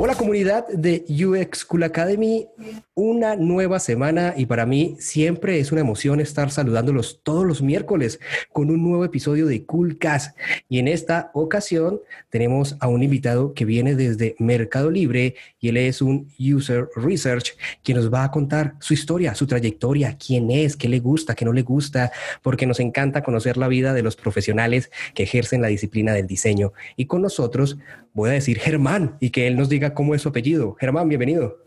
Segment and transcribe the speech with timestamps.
[0.00, 2.46] Hola comunidad de UX Cool Academy,
[2.94, 8.20] una nueva semana y para mí siempre es una emoción estar saludándolos todos los miércoles
[8.52, 10.36] con un nuevo episodio de Coolcast.
[10.68, 12.00] Y en esta ocasión
[12.30, 17.56] tenemos a un invitado que viene desde Mercado Libre y él es un User Research
[17.82, 21.44] quien nos va a contar su historia, su trayectoria, quién es, qué le gusta, qué
[21.44, 25.68] no le gusta, porque nos encanta conocer la vida de los profesionales que ejercen la
[25.68, 26.72] disciplina del diseño.
[26.96, 27.78] Y con nosotros
[28.12, 30.76] voy a decir Germán y que él nos diga cómo es su apellido.
[30.80, 31.58] Germán, bienvenido.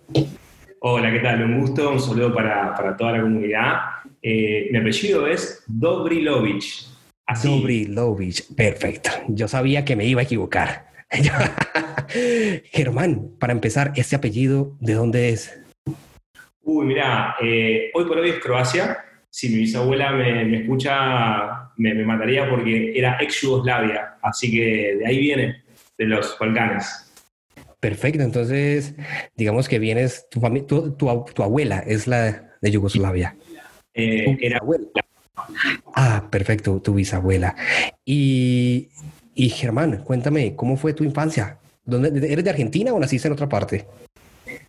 [0.84, 1.44] Hola, ¿qué tal?
[1.44, 3.82] Un gusto, un saludo para, toda la comunidad.
[4.20, 6.88] Eh, mi apellido es Dobrilovich.
[7.44, 9.12] Dobrilovich, perfecto.
[9.28, 10.88] Yo sabía que me iba a equivocar.
[12.72, 15.56] Germán, para empezar, ¿este apellido de dónde es?
[16.64, 19.06] Uy, mira, eh, hoy por hoy es Croacia.
[19.30, 25.06] Si mi bisabuela me, escucha, me, me, mataría porque era ex Yugoslavia, así que de
[25.06, 25.64] ahí viene,
[25.96, 27.11] de los Balcanes.
[27.82, 28.94] Perfecto, entonces
[29.36, 30.40] digamos que vienes, tu,
[30.96, 33.36] tu, abuela es la de Yugoslavia.
[33.96, 34.86] Eh, era abuela.
[35.96, 37.56] Ah, perfecto, tu bisabuela.
[38.06, 38.90] Y,
[39.34, 41.58] y Germán, cuéntame, ¿cómo fue tu infancia?
[41.84, 43.88] ¿Dónde, ¿Eres de Argentina o naciste en otra parte?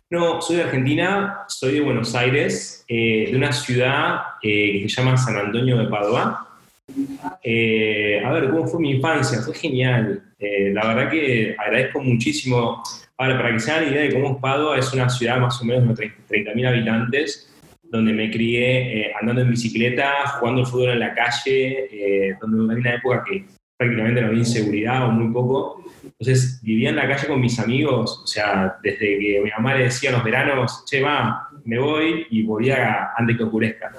[0.09, 5.03] No, soy de Argentina, soy de Buenos Aires, eh, de una ciudad eh, que se
[5.03, 6.47] llama San Antonio de Padua.
[6.89, 9.39] a ver, ¿cómo fue mi infancia?
[9.43, 10.33] Fue genial.
[10.39, 12.81] la verdad que agradezco muchísimo
[13.17, 15.65] Ahora, para que se hagan idea de cómo es Padua, es una ciudad más o
[15.65, 20.99] menos de 30.000 habitantes, donde me crié eh, andando en bicicleta, jugando al fútbol en
[20.99, 23.45] la calle, eh, donde hay una época que
[23.77, 25.83] prácticamente no había inseguridad o muy poco.
[26.03, 29.85] Entonces vivía en la calle con mis amigos, o sea, desde que mi mamá le
[29.85, 33.91] decía en los veranos, che, va, me voy y volvía antes que oscurezca.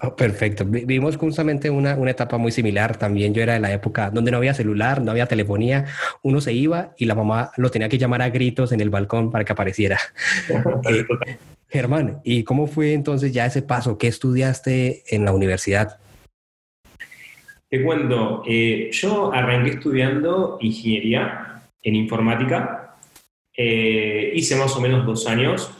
[0.00, 0.64] Oh, perfecto.
[0.64, 2.96] Vivimos justamente una, una, etapa muy similar.
[2.96, 5.86] También yo era de la época donde no había celular, no había telefonía.
[6.22, 9.30] Uno se iba y la mamá lo tenía que llamar a gritos en el balcón
[9.30, 9.98] para que apareciera.
[10.88, 11.06] Eh,
[11.68, 13.96] Germán, ¿y cómo fue entonces ya ese paso?
[13.96, 15.98] ¿Qué estudiaste en la universidad?
[17.68, 22.96] Te cuento, eh, yo arranqué estudiando ingeniería en informática.
[23.56, 25.72] Eh, hice más o menos dos años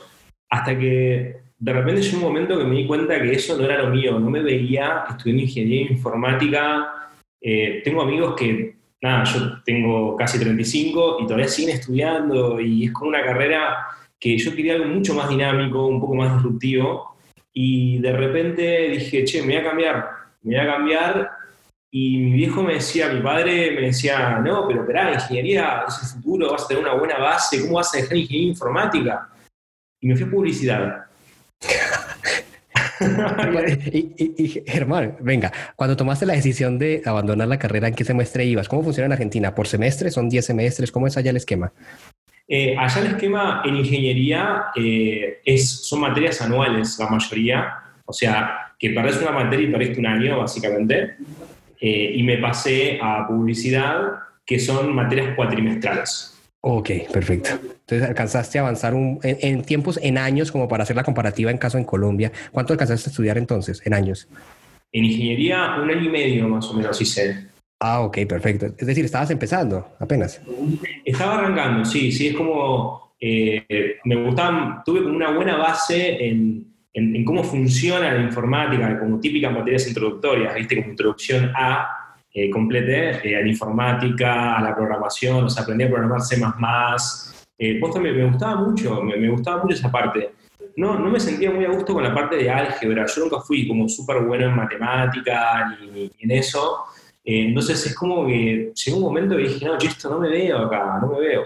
[0.63, 3.83] hasta que de repente llegó un momento que me di cuenta que eso no era
[3.83, 7.11] lo mío, no me veía estudiando ingeniería informática.
[7.41, 12.93] Eh, tengo amigos que, nada, yo tengo casi 35 y todavía siguen estudiando y es
[12.93, 13.87] como una carrera
[14.19, 17.17] que yo quería algo mucho más dinámico, un poco más disruptivo
[17.53, 20.09] y de repente dije, che, me voy a cambiar,
[20.43, 21.31] me voy a cambiar
[21.91, 26.09] y mi viejo me decía, mi padre me decía, no, pero espera, ingeniería es el
[26.21, 29.29] futuro, vas a tener una buena base, ¿cómo vas a dejar ingeniería informática?
[30.03, 31.07] Y me fui a publicidad.
[33.93, 38.69] y, Germán, venga, cuando tomaste la decisión de abandonar la carrera, ¿en qué semestre ibas?
[38.69, 39.55] ¿Cómo funciona en Argentina?
[39.55, 40.11] ¿Por semestre?
[40.11, 40.93] ¿Son 10 semestres?
[40.93, 41.73] ¿Cómo es allá el esquema?
[42.49, 47.75] Eh, allá el esquema en ingeniería eh, es, son materias anuales, la mayoría.
[48.05, 51.15] O sea, que perdés una materia y perdiste un año, básicamente.
[51.81, 54.15] Eh, y me pasé a publicidad,
[54.45, 56.42] que son materias cuatrimestrales.
[56.65, 57.51] Ok, perfecto.
[57.61, 61.77] Entonces alcanzaste a avanzar en, tiempos, en años, como para hacer la comparativa en caso
[61.77, 62.31] en Colombia.
[62.53, 64.29] ¿Cuánto alcanzaste a estudiar entonces, en años?
[64.93, 67.49] En ingeniería, un año y medio más o menos hice.
[67.81, 68.67] Ah, ok, perfecto.
[68.79, 70.41] Es decir, estabas empezando apenas.
[71.05, 76.73] Estaba arrancando, sí, sí, es como, eh, me gustaban, tuve como una buena base en,
[76.93, 82.02] en, cómo funciona la informática, como típicas materias introductorias, viste, como introducción a
[82.35, 86.37] eh, completé eh, a la informática, a la programación, o sea, aprendí a programar C++.
[87.59, 90.33] Eh, también me gustaba mucho, me, gustaba mucho esa parte.
[90.77, 93.69] No, no me sentía muy a gusto con la parte de álgebra, yo nunca fui
[93.69, 96.85] como súper bueno en matemática ni, en eso.
[97.25, 100.29] Eh, entonces es como que llegó un momento que dije, no, yo esto no me
[100.29, 101.43] veo acá, no me veo.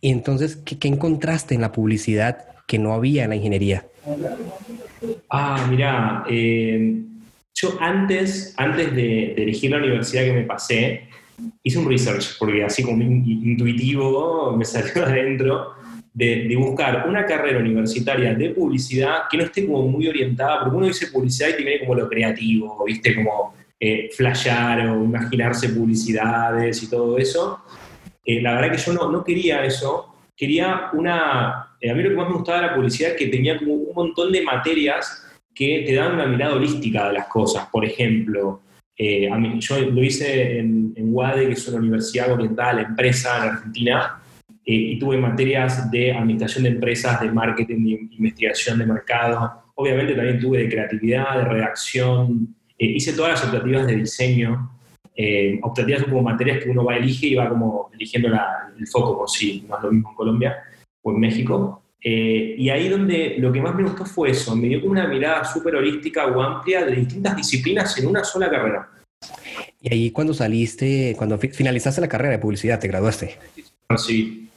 [0.00, 3.86] Y entonces, ¿qué, qué encontraste en la publicidad que no había en la ingeniería?
[5.28, 7.02] Ah, mira, eh,
[7.60, 11.08] yo antes, antes de, elegir la universidad que me pasé,
[11.62, 15.74] hice un research, porque así como intuitivo me salió adentro,
[16.12, 20.86] de, buscar una carrera universitaria de publicidad que no esté como muy orientada, porque uno
[20.86, 23.14] dice publicidad y tiene como lo creativo, ¿viste?
[23.14, 27.60] Como eh, flashear o imaginarse publicidades y todo eso.
[28.24, 31.76] Eh, la verdad que yo no, no quería eso, quería una...
[31.80, 33.94] Eh, a mí lo que más me gustaba de la publicidad que tenía como un
[33.94, 35.29] montón de materias
[35.60, 37.68] que te dan una mirada holística de las cosas.
[37.70, 38.62] Por ejemplo,
[38.96, 39.28] eh,
[39.58, 44.22] yo lo hice en, en UADE, que es una universidad orientada empresa en Argentina,
[44.64, 49.64] eh, y tuve materias de administración de empresas, de marketing, de investigación de mercado.
[49.74, 52.56] Obviamente también tuve de creatividad, de redacción.
[52.78, 54.78] hice todas las optativas de diseño.
[55.60, 59.28] optativas son como materias que uno va elegir y va como eligiendo el foco por
[59.28, 60.56] sí, no es lo mismo en Colombia
[61.02, 61.82] o en México.
[62.02, 65.44] Eh, y ahí donde lo que más me gustó fue eso, me dio una mirada
[65.44, 68.88] súper holística o amplia de distintas disciplinas en una sola carrera.
[69.82, 73.36] Y ahí cuando saliste, cuando finalizaste la carrera de publicidad, te graduaste.
[73.96, 74.48] Sí.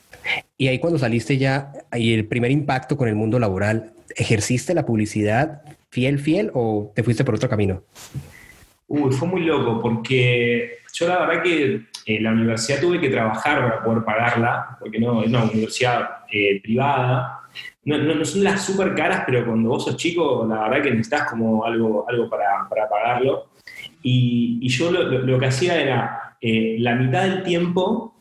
[0.57, 4.86] Y ahí cuando saliste ya, y el primer impacto con el mundo laboral, ¿ejerciste la
[4.86, 7.84] publicidad fiel, fiel o te fuiste por otro camino?
[8.88, 13.62] Uy, fue muy loco porque yo la verdad que eh, la universidad tuve que trabajar
[13.63, 17.40] para poder pagarla, porque no es una universidad eh, privada.
[17.86, 21.30] No, no, son las súper caras, pero cuando vos sos chico, la verdad que necesitas
[21.30, 23.50] como algo, algo para, para pagarlo.
[24.04, 28.12] Y, yo lo, lo, que hacía era, eh, la mitad del tiempo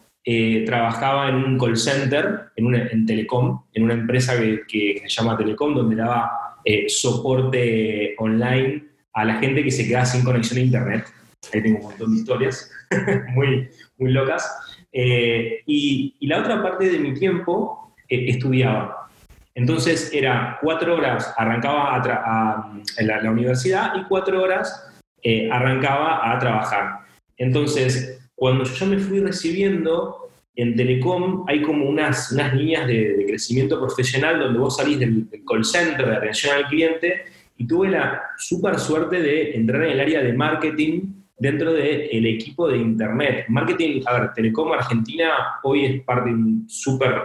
[0.67, 5.09] trabajaba en un call center, en, una, en Telecom, en una empresa que, que, se
[5.09, 10.63] llama Telecom, donde daba soporte online a la gente que se quedaba sin conexión a
[10.63, 11.05] Internet.
[11.53, 12.71] Ahí tengo un montón de historias
[13.35, 13.69] muy,
[13.99, 14.49] muy locas.
[14.93, 19.09] Eh, y, la otra parte de mi tiempo eh, estudiaba.
[19.55, 24.91] Entonces era cuatro horas, arrancaba a en la, universidad y cuatro horas
[25.23, 27.01] eh, arrancaba a trabajar.
[27.37, 33.79] Entonces, cuando yo me fui recibiendo, en Telecom hay como unas, unas líneas de, crecimiento
[33.79, 37.25] profesional donde vos salís del, del call center, de atención al cliente,
[37.57, 42.69] y tuve la súper suerte de entrar en el área de marketing dentro del equipo
[42.69, 43.47] de Internet.
[43.49, 47.21] Marketing, a ver, Telecom Argentina hoy es parte de un súper,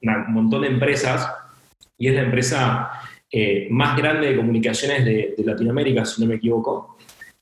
[0.00, 1.30] un montón de empresas
[1.98, 2.90] y es la empresa
[3.30, 6.96] eh, más grande de comunicaciones de, Latinoamérica, si no me equivoco.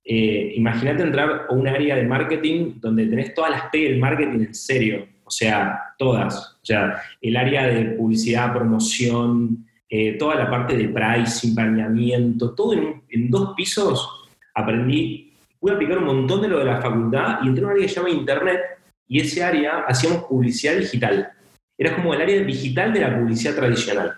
[0.05, 4.47] Eh, imagínate entrar a un área de marketing donde tenés todas las P del marketing
[4.47, 6.59] en serio, o sea, todas.
[6.61, 12.73] O sea, el área de publicidad, promoción, eh, toda la parte de pricing, planeamiento, todo
[12.73, 17.49] en, en, dos pisos aprendí, pude aplicar un montón de lo de la facultad y
[17.49, 18.61] entré en un área que se llama Internet
[19.09, 21.33] y ese área hacíamos publicidad digital.
[21.79, 24.15] Era como el área digital de la publicidad tradicional.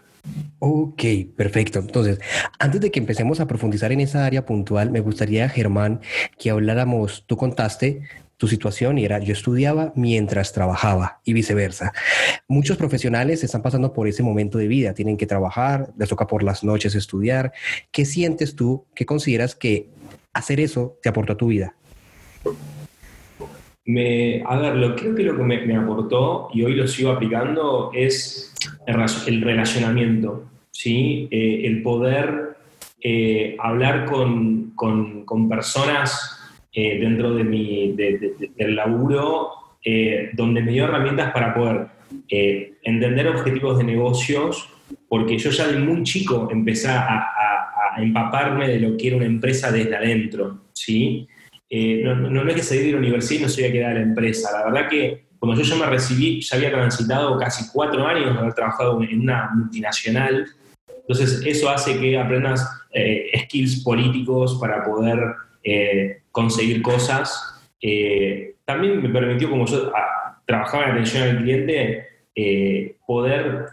[0.60, 1.02] Ok,
[1.36, 1.78] perfecto.
[1.78, 2.20] Entonces,
[2.58, 6.00] antes de que empecemos a profundizar en esa área puntual, me gustaría, Germán,
[6.38, 8.02] que habláramos, tú contaste
[8.38, 11.92] tu situación y era yo estudiaba mientras trabajaba y viceversa.
[12.46, 16.42] Muchos profesionales están pasando por ese momento de vida, tienen que trabajar, les toca por
[16.42, 17.52] las noches estudiar.
[17.90, 18.86] ¿Qué sientes tú?
[18.94, 19.90] ¿Qué consideras que
[20.38, 21.74] hacer eso te aportó a tu vida?
[24.46, 28.54] A ver, lo, creo que lo que me, aportó y hoy lo sigo aplicando es
[29.26, 31.26] el, relacionamiento, ¿sí?
[31.30, 32.58] Eh, el poder
[33.00, 36.38] eh, hablar con, con, personas
[36.74, 39.52] eh, dentro de mi, del laburo,
[40.34, 41.86] donde me dio herramientas para poder
[42.82, 44.68] entender objetivos de negocios,
[45.08, 47.26] porque yo ya de muy chico empecé a,
[48.02, 51.28] empaparme de lo que era una empresa desde adentro, ¿sí?
[51.70, 54.50] No, no, es que salí de la universidad y no sabía qué era la empresa,
[54.52, 58.40] la verdad que cuando yo ya me recibí, ya había transitado casi cuatro años de
[58.40, 60.46] haber trabajado en una multinacional,
[61.08, 62.66] entonces eso hace que aprendas
[63.44, 65.18] skills políticos para poder
[65.62, 67.60] eh, conseguir cosas.
[67.80, 73.66] Eh, también me permitió, como yo ah, trabajaba en atención al cliente, eh, poder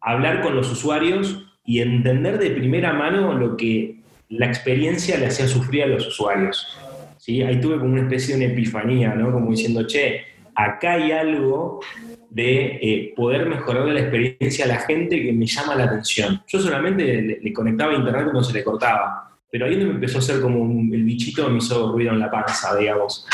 [0.00, 3.96] hablar con los usuarios y entender de primera mano lo que
[4.28, 6.66] la experiencia le hacía sufrir a los usuarios.
[7.16, 7.40] ¿sí?
[7.42, 9.32] Ahí tuve como una especie de una epifanía, ¿no?
[9.32, 10.20] como diciendo, che,
[10.54, 11.80] acá hay algo
[12.28, 16.42] de poder mejorar la experiencia a la gente que me llama la atención.
[16.46, 20.20] Yo solamente le, conectaba a internet cuando se le cortaba pero ahí me empezó a
[20.20, 20.64] hacer como
[20.94, 23.26] el bichito me hizo ruido en la panza, digamos.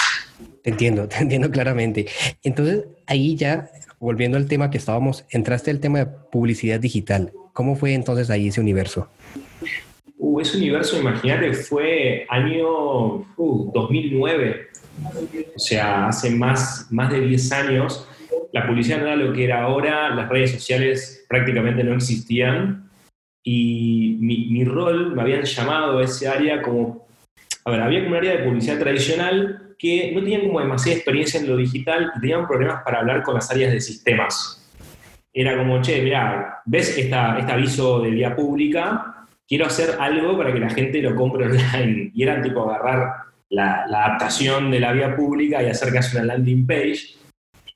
[0.65, 2.07] Te entiendo, te entiendo claramente.
[2.43, 7.33] Entonces, ahí ya, volviendo al tema que estábamos, entraste al tema de publicidad digital.
[7.59, 9.09] ¿Cómo fue entonces ahí ese universo?
[10.17, 14.69] Uh, ese universo, imagínate, fue año 2009,
[15.57, 18.07] o sea, hace más, más de 10 años.
[18.53, 22.89] La publicidad no era lo que era ahora, las redes sociales prácticamente no existían
[23.43, 27.09] y mi, rol, me habían llamado a ese área como,
[27.65, 31.41] a ver, había como un área de publicidad tradicional que no tenían como demasiada experiencia
[31.41, 34.58] en lo digital y tenían problemas para hablar con las áreas de sistemas.
[35.33, 39.27] Era como, che, mira, ¿ves esta, este aviso de vía pública?
[39.47, 42.11] Quiero hacer algo para que la gente lo compre online.
[42.15, 43.13] Y era tipo agarrar
[43.51, 47.19] la, la adaptación de la vía pública y hacer casi una landing page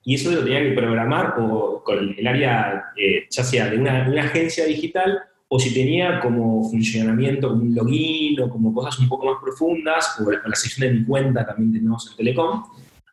[0.04, 4.04] y eso lo tenía que programar o con el área, eh, ya sea de una,
[4.25, 9.37] agencia digital o si tenía como funcionamiento un login o como cosas un poco más
[9.40, 12.64] profundas, o la, sección de mi cuenta también tenemos en Telecom,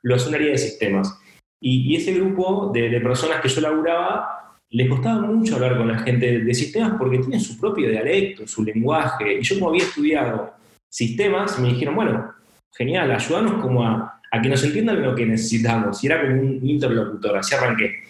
[0.03, 1.19] lo hace un área de sistemas.
[1.61, 6.39] Y, ese grupo de, personas que yo laburaba, les costaba mucho hablar con la gente
[6.39, 9.39] de, sistemas porque tienen su propio dialecto, su lenguaje.
[9.39, 10.53] Y yo como había estudiado
[10.87, 12.33] sistemas, me dijeron, bueno,
[12.71, 16.03] genial, ayúdanos como a, a que nos entiendan lo que necesitamos.
[16.03, 18.03] Y era como un interlocutor, así arranqué.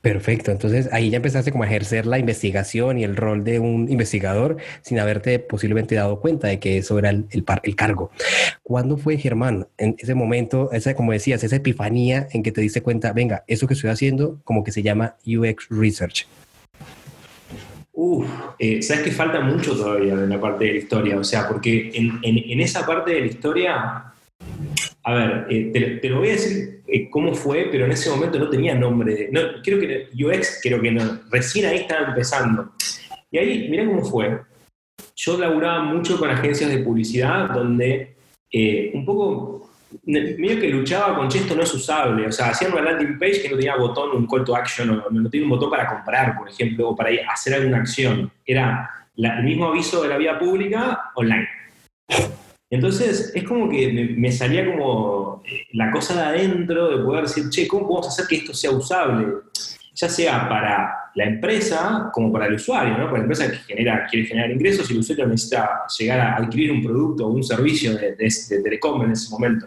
[0.00, 3.88] Perfecto, entonces ahí ya empezaste como a ejercer la investigación y el rol de un
[3.88, 8.10] investigador sin haberte posiblemente dado cuenta de que eso era el, el, cargo.
[8.62, 12.82] ¿Cuándo fue Germán en ese momento, esa, como decías, esa epifanía en que te diste
[12.82, 16.26] cuenta, venga, eso que estoy haciendo como que se llama UX Research?
[17.92, 18.26] Uf,
[18.58, 21.92] eh, sabes que falta mucho todavía en la parte de la historia, o sea, porque
[21.94, 24.11] en, en, en esa parte de la historia
[25.04, 28.38] a ver, eh, te, lo voy a decir eh, cómo fue, pero en ese momento
[28.38, 29.28] no tenía nombre.
[29.32, 32.72] no, creo que UX, creo que no, recién ahí estaba empezando.
[33.30, 34.40] Y ahí, mira cómo fue.
[35.16, 38.14] Yo laburaba mucho con agencias de publicidad donde
[38.50, 39.70] eh, un poco,
[40.04, 42.26] medio que luchaba con, che, esto no es usable.
[42.26, 45.10] O sea, hacían una landing page que no tenía botón, un call to action, o
[45.10, 48.30] no tenía un botón para comprar, por ejemplo, o para hacer alguna acción.
[48.44, 51.48] Era el mismo aviso de la vía pública online.
[52.72, 57.50] Entonces, es como que me, salía como eh, la cosa de adentro de poder decir,
[57.50, 59.26] che, ¿cómo podemos hacer que esto sea usable?
[59.94, 63.04] Ya sea para la empresa como para el usuario, ¿no?
[63.04, 66.72] Para la empresa que genera, quiere generar ingresos y el usuario necesita llegar a adquirir
[66.72, 68.16] un producto o un servicio de,
[68.64, 69.66] telecom en ese momento.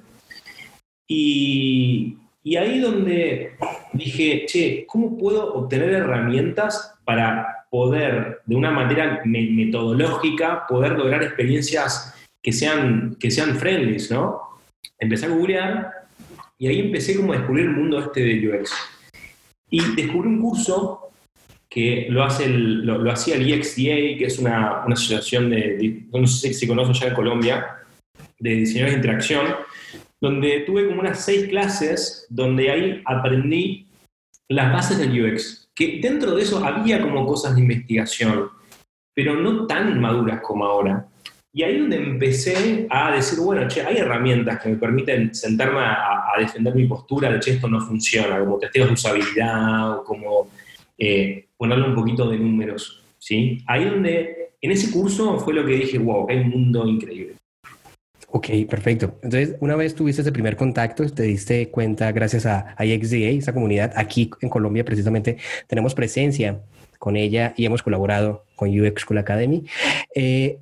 [1.07, 3.51] Y, y ahí donde
[3.93, 12.15] dije, che, ¿cómo puedo obtener herramientas para poder, de una manera metodológica, poder lograr experiencias
[12.45, 14.39] que sean, que sean friendly, ¿no?
[14.99, 15.91] Empecé a googlear
[16.59, 18.71] y ahí empecé como a descubrir el mundo este de UX.
[19.71, 21.09] Y descubrí un curso
[21.67, 26.53] que lo, hace lo, hacía el EXDA, que es una, una asociación de, no sé
[26.53, 27.77] si conoce ya en Colombia,
[28.37, 29.47] de diseñadores de interacción,
[30.21, 33.87] donde tuve como unas seis clases donde ahí aprendí
[34.49, 38.51] las bases del UX, que dentro de eso había como cosas de investigación,
[39.15, 41.07] pero no tan maduras como ahora.
[41.55, 46.33] Y ahí donde empecé a decir, bueno, che, hay herramientas que me permiten sentarme a,
[46.37, 50.49] defender mi postura de, che, esto no funciona, como testeos de usabilidad o como
[50.97, 53.63] eh, ponerle un poquito de números, ¿sí?
[53.67, 57.35] Ahí donde, en ese curso fue lo que dije, wow, hay un mundo increíble.
[58.31, 59.17] Ok, perfecto.
[59.23, 63.93] Entonces, una vez tuviste ese primer contacto, te diste cuenta, gracias a IXDA, esa comunidad,
[63.95, 66.59] aquí en Colombia precisamente tenemos presencia
[66.99, 69.63] con ella y hemos colaborado con UX School Academy.
[70.13, 70.57] Eh,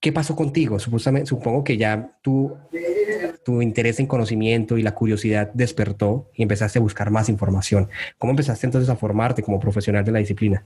[0.00, 0.78] ¿Qué pasó contigo?
[0.78, 2.56] supongo que ya tu,
[3.44, 7.88] tu interés en conocimiento y la curiosidad despertó y empezaste a buscar más información.
[8.16, 10.64] ¿Cómo empezaste entonces a formarte como profesional de la disciplina?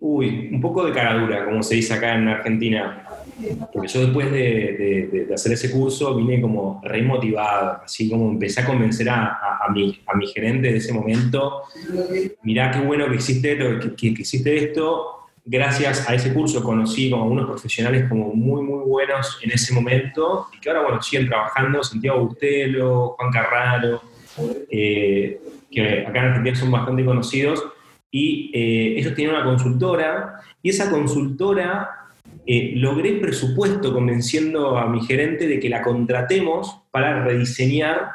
[0.00, 3.04] Uy, un poco de caradura, como se dice acá en Argentina.
[3.72, 8.66] Porque yo después de, hacer ese curso vine como re motivado, así como empecé a
[8.66, 9.38] convencer a,
[9.72, 11.62] mi, a mi gerente de ese momento,
[12.42, 17.26] mirá qué bueno que existe esto, que existe esto, gracias a ese curso conocí como
[17.26, 21.82] unos profesionales como muy, muy buenos en ese momento y que ahora, bueno, siguen trabajando,
[21.82, 24.02] Santiago Bustelo, Juan Carraro,
[24.70, 27.64] eh, que acá en Argentina son bastante conocidos,
[28.10, 32.02] y eh, ellos tienen una consultora, y esa consultora
[32.46, 38.10] eh, logré presupuesto convenciendo a mi gerente de que la contratemos para rediseñar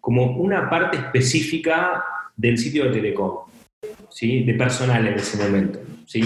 [0.00, 2.04] como una parte específica
[2.36, 3.38] del sitio de Telecom,
[4.10, 4.44] ¿sí?
[4.44, 5.78] de personal en ese momento.
[6.08, 6.22] ¿Sí?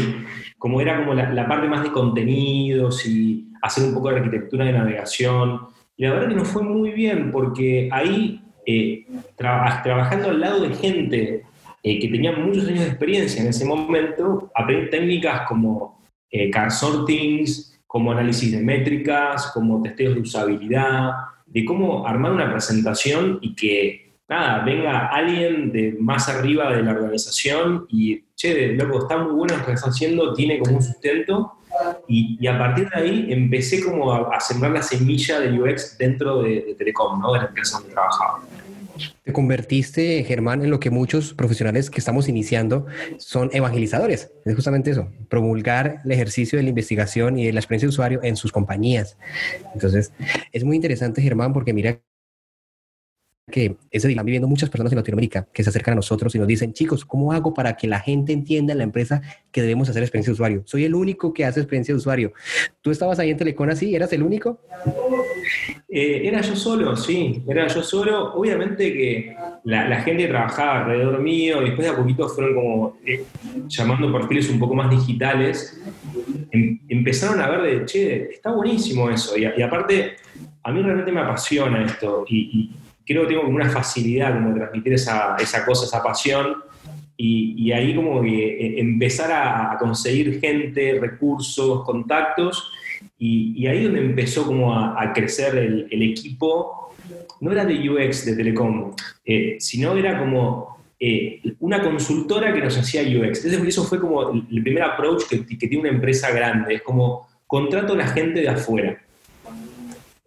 [0.58, 4.72] Como era como la, parte más de contenidos y hacer un poco de arquitectura de
[4.72, 5.60] navegación.
[5.96, 9.04] Y la verdad que nos fue muy bien porque ahí, eh,
[9.36, 11.42] trabajando al lado de gente
[11.82, 17.80] eh, que tenía muchos años de experiencia en ese momento, aprendí técnicas como eh, sortings,
[17.86, 21.10] como análisis de métricas, como testeos de usabilidad,
[21.44, 26.92] de cómo armar una presentación y que nada, venga alguien de más arriba de la
[26.92, 31.52] organización y, che, loco, está muy bueno lo que estás haciendo, tiene como un sustento.
[32.06, 36.74] Y, a partir de ahí empecé como a, sembrar la semilla de UX dentro de,
[36.76, 37.32] Telecom, ¿no?
[37.32, 38.42] De la empresa donde trabajaba.
[39.24, 42.86] Te convertiste, Germán, en lo que muchos profesionales que estamos iniciando
[43.16, 44.32] son evangelizadores.
[44.44, 48.20] Es justamente eso, promulgar el ejercicio de la investigación y de la experiencia de usuario
[48.22, 49.16] en sus compañías.
[49.74, 50.12] Entonces,
[50.52, 52.00] es muy interesante, Germán, porque mira
[53.52, 56.48] que ese están viviendo muchas personas en Latinoamérica que se acercan a nosotros y nos
[56.48, 60.02] dicen, chicos, ¿cómo hago para que la gente entienda en la empresa que debemos hacer
[60.02, 60.62] experiencia de usuario?
[60.64, 62.32] Soy el único que hace experiencia de usuario.
[62.80, 63.94] ¿Tú estabas ahí en Telecom así?
[63.94, 64.58] ¿Eras el único?
[65.88, 68.34] Eh, era yo solo, sí, era yo solo.
[68.34, 73.24] Obviamente que la, gente trabajaba alrededor mío y después de a poquito fueron como eh,
[73.68, 75.78] llamando perfiles un poco más digitales.
[76.50, 79.36] Em, empezaron a ver de, che, está buenísimo eso.
[79.36, 80.16] Y, aparte,
[80.62, 82.70] a mí realmente me apasiona esto y,
[83.06, 86.56] creo que tengo una facilidad como de transmitir esa, esa cosa, esa pasión.
[87.16, 92.72] Y, ahí como que eh, empezar a, conseguir gente, recursos, contactos
[93.16, 96.92] y, ahí donde empezó como a, crecer el, equipo,
[97.40, 98.92] no era de UX de Telecom,
[99.24, 103.44] eh, sino era como eh, una consultora que nos hacía UX.
[103.44, 107.28] Entonces eso fue como el, primer approach que, que, tiene una empresa grande, es como
[107.46, 109.00] contrato a la gente de afuera.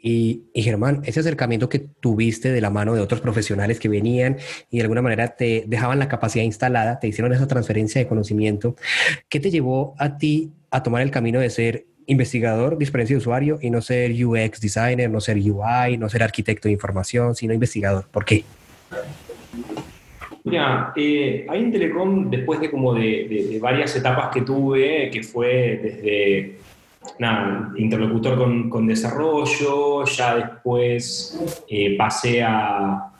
[0.07, 4.37] Y, y, Germán, ese acercamiento que tuviste de la mano de otros profesionales que venían
[4.69, 8.75] y de alguna manera te dejaban la capacidad instalada, te hicieron esa transferencia de conocimiento,
[9.29, 13.19] ¿qué te llevó a ti a tomar el camino de ser investigador de experiencia de
[13.19, 17.53] usuario y no ser UX designer, no ser UI, no ser arquitecto de información, sino
[17.53, 18.07] investigador.
[18.11, 18.43] ¿Por qué?
[20.43, 25.79] Mira, eh, ahí en Telecom, después de como de, varias etapas que tuve, que fue
[25.81, 26.57] desde
[27.19, 28.37] nada, interlocutor
[28.69, 33.11] con, desarrollo, ya después eh, pasé a,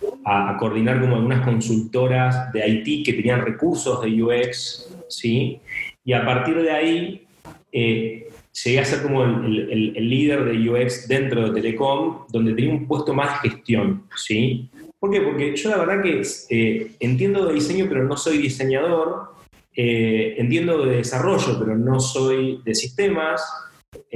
[0.60, 5.60] coordinar como algunas consultoras de IT que tenían recursos de UX, ¿sí?
[6.04, 7.28] Y a partir de ahí
[7.72, 8.28] eh,
[8.64, 13.14] llegué a ser como el, líder de UX dentro de Telecom, donde tenía un puesto
[13.14, 14.70] más de gestión, ¿sí?
[15.00, 15.22] ¿Por qué?
[15.22, 19.36] Porque yo la verdad que eh, entiendo de diseño, pero no soy diseñador,
[19.76, 23.44] eh, entiendo de desarrollo, pero no soy de sistemas,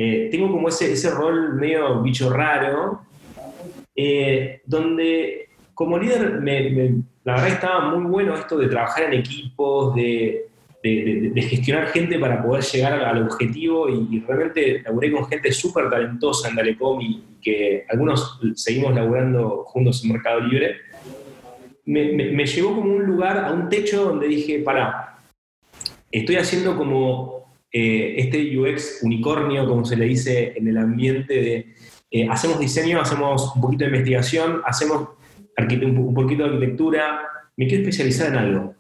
[0.02, 3.02] eh, tengo como ese, ese rol medio bicho raro,
[4.66, 6.42] donde como líder
[7.26, 10.50] la verdad estaba muy bueno esto de trabajar en equipos, de
[11.50, 16.56] gestionar gente para poder llegar al objetivo y, realmente laburé con gente súper talentosa en
[16.56, 20.76] Dalecom y, que algunos seguimos laburando juntos en Mercado Libre,
[21.86, 25.20] me, llevó como un lugar, a un techo donde dije, para,
[26.12, 31.74] estoy haciendo como eh, este UX unicornio, como se le dice en el ambiente de,
[32.10, 35.10] eh, hacemos diseño, hacemos un poquito de investigación, hacemos
[35.56, 37.22] un, poquito de arquitectura,
[37.58, 38.74] me quiero especializar en algo.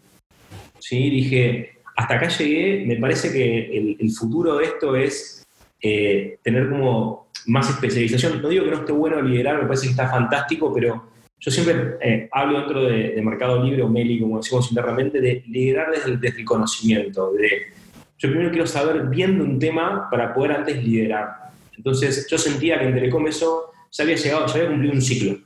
[0.80, 1.10] ¿Sí?
[1.10, 5.46] Dije, hasta acá llegué, me parece que el, futuro de esto es
[5.82, 8.42] eh, tener como más especialización.
[8.42, 11.10] No digo que no esté bueno liderar, me parece que está fantástico, pero
[11.40, 16.18] yo siempre hablo dentro de, Mercado Libre o Meli, como decimos internamente, de liderar desde
[16.18, 17.34] desde el conocimiento.
[17.34, 17.79] De,
[18.20, 21.52] yo primero quiero saber bien de un tema para poder antes liderar.
[21.76, 25.38] Entonces yo sentía que en Telecom eso ya había llegado, ya había cumplido un ciclo.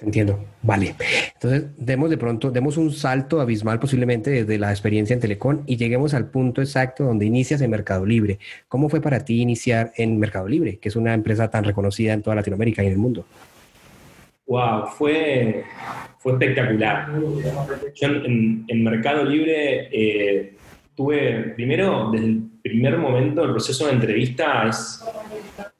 [0.00, 0.44] Entiendo.
[0.62, 0.94] Vale.
[1.34, 5.76] Entonces, demos de pronto, demos un salto abismal posiblemente desde la experiencia en Telecom y
[5.76, 8.38] lleguemos al punto exacto donde inicias en Mercado Libre.
[8.68, 12.22] ¿Cómo fue para ti iniciar en Mercado Libre, que es una empresa tan reconocida en
[12.22, 13.24] toda Latinoamérica y en el mundo?
[14.46, 15.64] Wow, fue,
[16.18, 17.10] fue espectacular.
[17.94, 20.54] Yo en, Mercado Libre eh,
[20.98, 25.02] tuve, primero, desde el primer momento, el proceso de entrevista es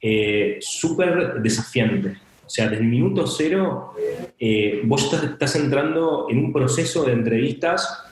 [0.01, 2.17] eh, súper desafiante
[2.49, 3.93] o sea, desde el minuto cero,
[4.39, 8.03] eh, vos estás, entrando en un proceso de entrevistas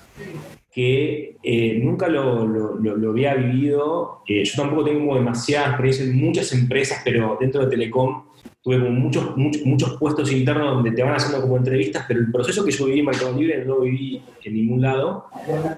[0.71, 2.77] que eh, nunca lo,
[3.09, 4.21] había vivido.
[4.27, 8.25] Eh, yo tampoco tengo demasiada experiencia en muchas empresas, pero dentro de Telecom
[8.61, 12.63] tuve muchos, muchos, muchos, puestos internos donde te van haciendo como entrevistas, pero el proceso
[12.63, 15.25] que yo viví en Mercado Libre no lo viví en ningún lado,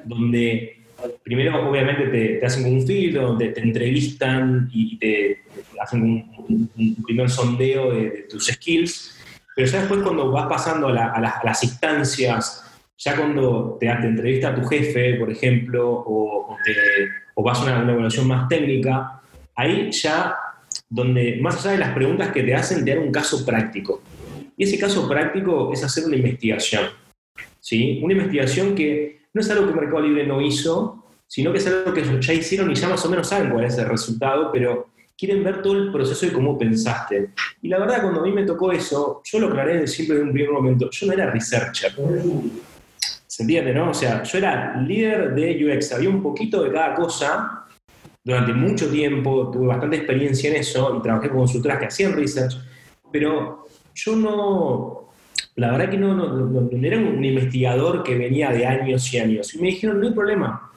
[0.04, 0.79] donde
[1.24, 5.44] primero obviamente te, hacen un filtro, donde te entrevistan y te
[5.80, 6.70] hacen un,
[7.04, 9.18] primer sondeo de, tus skills,
[9.56, 12.64] pero ya después cuando vas pasando a, las instancias,
[12.98, 16.58] ya cuando te, te, entrevista a tu jefe, por ejemplo, o,
[17.38, 19.22] vas a una, una, evaluación más técnica,
[19.56, 20.36] ahí ya
[20.90, 24.02] donde más allá de las preguntas que te hacen, te dan un caso práctico.
[24.58, 26.86] Y ese caso práctico es hacer una investigación.
[27.60, 28.00] ¿sí?
[28.04, 31.94] Una investigación que no es algo que Mercado Libre no hizo, sino que es algo
[31.94, 35.44] que ya hicieron y ya más o menos saben cuál es el resultado, pero quieren
[35.44, 37.32] ver todo el proceso y cómo pensaste.
[37.62, 40.34] Y la verdad, cuando a mí me tocó eso, yo lo aclaré siempre en un
[40.34, 41.94] primer momento, yo no era researcher.
[43.28, 43.92] ¿Se entiende, no?
[43.92, 47.66] O sea, yo era líder de UX, sabía un poquito de cada cosa
[48.24, 52.56] durante mucho tiempo, tuve bastante experiencia en eso y trabajé con consultoras que hacían research,
[53.12, 55.09] pero yo no,
[55.60, 59.54] la verdad que no, no, era un investigador que venía de años y años.
[59.54, 60.72] Y me dijeron, no hay problema,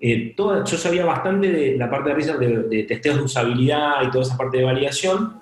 [0.00, 4.24] eh, yo sabía bastante de la parte de research, de, testeos de usabilidad y toda
[4.24, 5.40] esa parte de validación.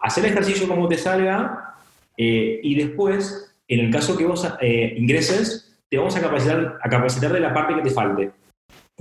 [0.00, 1.74] Hacer el ejercicio como te salga
[2.16, 6.88] eh, y después en el caso que vos eh, ingreses, te vamos a capacitar, a
[6.88, 8.30] capacitar de la parte que te falte.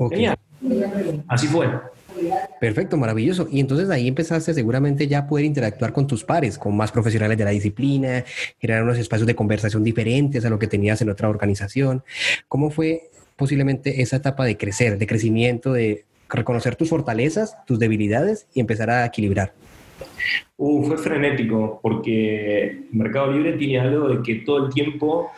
[0.09, 0.37] Genial.
[1.27, 1.69] Así fue.
[2.59, 3.47] Perfecto, maravilloso.
[3.51, 7.37] Y entonces ahí empezaste seguramente ya a poder interactuar con tus pares, con más profesionales
[7.37, 8.23] de la disciplina,
[8.59, 12.03] generar unos espacios de conversación diferentes a lo que tenías en otra organización.
[12.47, 18.47] ¿Cómo fue posiblemente esa etapa de crecer, de crecimiento, de reconocer tus fortalezas, tus debilidades
[18.53, 19.53] y empezar a equilibrar?
[20.57, 25.31] Uh, fue frenético porque Mercado Libre tiene algo de que todo el tiempo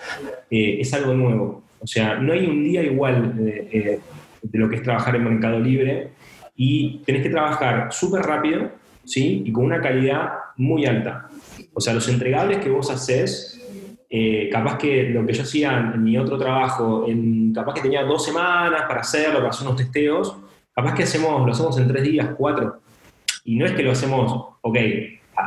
[0.50, 1.64] eh, es algo nuevo.
[1.80, 4.00] O sea, no hay un día igual de, eh,
[4.42, 6.10] de lo que es trabajar en Mercado Libre
[6.58, 8.72] y tenés que trabajar súper rápido,
[9.06, 9.44] ¿sí?
[9.46, 11.30] Y con una calidad muy alta.
[11.74, 13.62] O sea, los entregables que vos haces,
[14.10, 17.06] eh, capaz que lo que yo hacía en mi otro trabajo,
[17.54, 20.36] capaz que tenía dos semanas para hacerlo, para hacer unos testeos,
[20.74, 22.82] capaz que hacemos, lo hacemos en tres días, cuatro.
[23.46, 24.78] Y no es que lo hacemos, ok,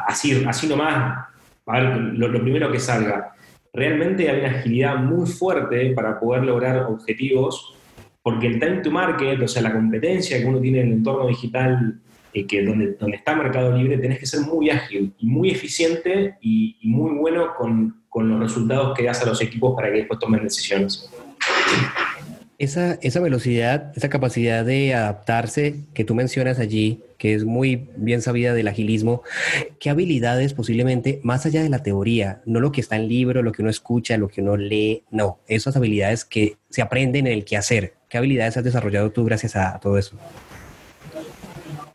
[0.07, 1.27] así, así nomás,
[1.67, 3.35] a ver, lo primero que salga.
[3.73, 7.75] Realmente hay una agilidad muy fuerte para poder lograr objetivos
[8.23, 11.27] porque el time to market, o sea, la competencia que uno tiene en el entorno
[11.27, 12.01] digital,
[12.33, 16.37] eh, que donde, donde está Mercado Libre, tenés que ser muy ágil y muy eficiente
[16.41, 20.21] y, muy bueno con, con, los resultados que das a los equipos para que después
[20.21, 21.11] tomen decisiones.
[22.59, 28.21] Esa, esa velocidad, esa capacidad de adaptarse que tú mencionas allí, que es muy bien
[28.21, 29.23] sabida del agilismo,
[29.79, 33.53] ¿qué habilidades posiblemente, más allá de la teoría, no lo que está en libro, lo
[33.53, 37.47] que uno escucha, lo que uno lee, no, esas habilidades que se aprenden en el
[37.47, 40.17] quehacer, ¿qué habilidades has desarrollado tú gracias a todo eso?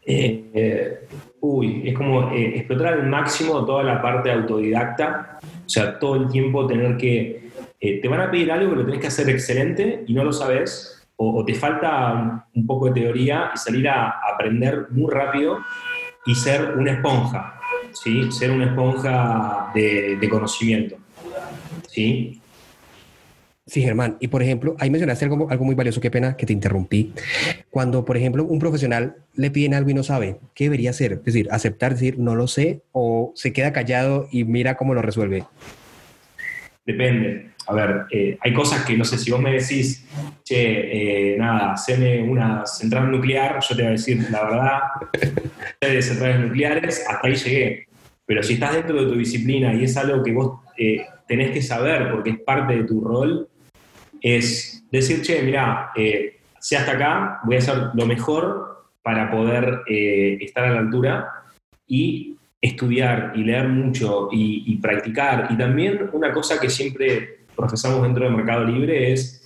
[0.08, 1.08] Eh, eh,
[1.42, 6.30] uy, es como eh, explotar al máximo toda la parte autodidacta, o sea, todo el
[6.30, 7.50] tiempo tener que
[7.80, 10.32] eh, te van a pedir algo que lo tenés que hacer excelente y no lo
[10.32, 15.60] sabes, o, te falta un, poco de teoría y salir a, aprender muy rápido
[16.26, 17.60] y ser una esponja,
[17.92, 18.32] ¿sí?
[18.32, 20.98] Ser una esponja de, conocimiento,
[21.88, 22.42] ¿sí?
[23.68, 24.18] Sí, Germán.
[24.20, 27.14] Y por ejemplo, ahí mencionaste algo, algo, muy valioso, qué pena que te interrumpí.
[27.72, 31.14] Cuando, por ejemplo, un profesional le piden algo y no sabe, ¿qué debería hacer?
[31.14, 35.02] Es decir, aceptar, decir, no lo sé, o se queda callado y mira cómo lo
[35.02, 35.46] resuelve.
[36.86, 40.06] Depende a ver, eh, hay cosas que no sé, si vos me decís,
[40.44, 44.80] che, eh, nada, haceme una central nuclear, yo te voy a decir, la verdad,
[45.82, 47.88] de centrales nucleares, hasta ahí llegué.
[48.26, 51.62] Pero si estás dentro de tu disciplina y es algo que vos eh, tenés que
[51.62, 53.50] saber porque es parte de tu rol,
[54.22, 55.92] es decir, che, mira,
[56.60, 61.44] si hasta acá, voy a hacer lo mejor para poder estar a la altura
[61.88, 65.48] y estudiar y leer mucho y, y, practicar.
[65.52, 69.46] Y también una cosa que siempre profesamos dentro del mercado libre es,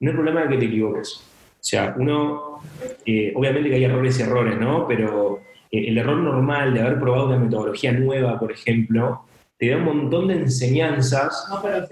[0.00, 1.22] no hay problema de que te equivoques.
[1.64, 2.60] O sea, uno,
[3.06, 4.86] eh, obviamente que hay errores y errores, ¿no?
[4.86, 5.40] Pero
[5.70, 9.24] eh, el error normal de haber probado una metodología nueva, por ejemplo,
[9.58, 11.46] te da un montón de enseñanzas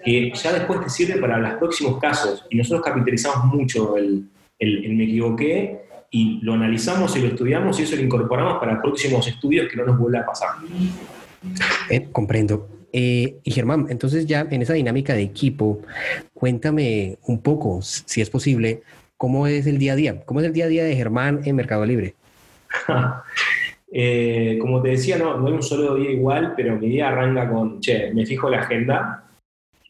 [0.05, 2.44] que ya después te sirve para los próximos casos.
[2.51, 7.85] Y nosotros capitalizamos mucho el, el, me equivoqué y lo analizamos y lo estudiamos y
[7.85, 10.51] eso lo incorporamos para próximos estudios que no nos vuelva a pasar.
[11.88, 12.68] Eh, comprendo.
[12.92, 15.81] Eh, y Germán, entonces ya en esa dinámica de equipo,
[16.35, 18.83] cuéntame un poco, si es posible,
[19.16, 20.20] cómo es el día a día.
[20.25, 22.14] ¿Cómo es el día a día de Germán en Mercado Libre?
[23.92, 27.50] Eh, como te decía, no, no hay un solo día igual, pero mi día arranca
[27.50, 29.28] con, che, me fijo la agenda,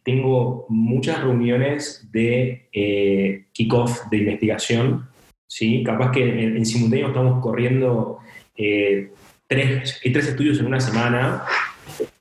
[0.03, 5.09] tengo muchas reuniones de eh, kickoff de investigación,
[5.47, 5.85] ¿sí?
[5.85, 8.19] Capaz que en, en simultáneo estamos corriendo
[9.53, 11.45] tres, tres estudios en una semana.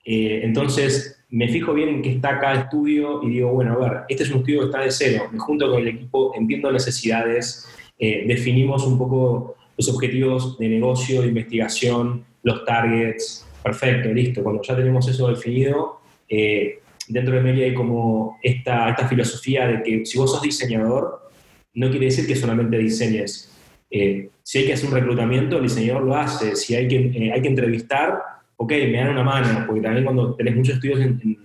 [0.04, 4.02] Eh, entonces, me fijo bien en qué está cada estudio y digo, bueno, a ver,
[4.10, 7.68] este es un estudio que está de cero, me junto con el equipo, entiendo necesidades,
[7.98, 9.56] eh, definimos un poco
[9.88, 14.44] los objetivos de negocio, de investigación, los targets, perfecto, listo.
[14.44, 19.84] Cuando ya tenemos eso definido, eh, dentro de Media hay como esta, esta filosofía de
[19.84, 21.30] que si vos sos diseñador,
[21.74, 23.48] no quiere decir que solamente diseñes.
[23.90, 26.56] si hay que hacer un reclutamiento, el diseñador lo hace.
[26.56, 28.20] Si hay que, hay que entrevistar,
[28.58, 31.38] ok, me dan una mano, porque también cuando tenés muchos estudios en,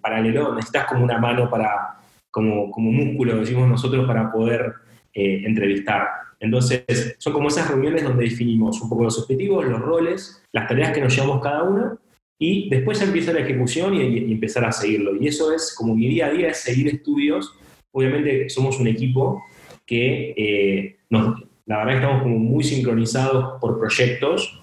[0.00, 1.98] paralelo, necesitas como una mano para,
[2.30, 4.74] como, como músculo, decimos nosotros, para poder
[5.12, 6.29] eh, entrevistar.
[6.40, 10.92] Entonces, son como esas reuniones donde definimos un poco los objetivos, los roles, las tareas
[10.92, 11.98] que nos llevamos cada una,
[12.38, 15.14] y después empieza la ejecución y, empezar a seguirlo.
[15.20, 17.54] Y eso es como mi día a día, es seguir estudios.
[17.92, 19.42] Obviamente somos un equipo
[19.84, 24.58] que eh, la verdad estamos como muy sincronizados por proyectos,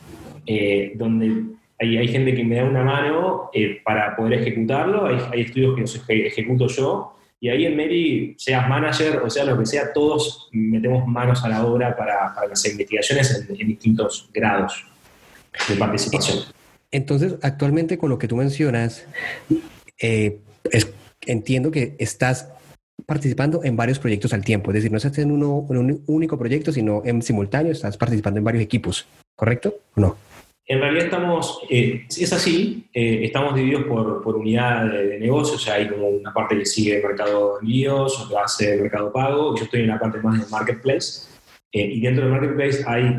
[0.48, 1.44] eh, donde
[1.80, 5.76] hay, hay gente que me da una mano eh, para poder ejecutarlo, hay, hay, estudios
[5.76, 9.94] que los ejecuto yo, y ahí en Mary, seas manager o sea lo que sea,
[9.94, 14.86] todos metemos manos a la obra para, para las investigaciones en, distintos grados
[15.70, 16.40] de participación.
[16.90, 19.06] Entonces, actualmente con lo que tú mencionas,
[20.02, 20.40] eh,
[20.72, 20.88] es
[21.26, 22.50] entiendo que estás
[23.06, 26.38] participando en varios proyectos al tiempo, es decir, no estás en, uno, en un único
[26.38, 30.18] proyecto, sino en simultáneo estás participando en varios equipos, ¿correcto o no?
[30.70, 35.60] En realidad estamos, eh, es así, eh, estamos divididos por, por unidad de, negocio, o
[35.60, 39.14] sea, hay como una parte que sigue el mercado de envíos, otra hace el mercado
[39.14, 41.30] pago, yo estoy en la parte más del marketplace,
[41.72, 43.18] eh, y dentro del marketplace hay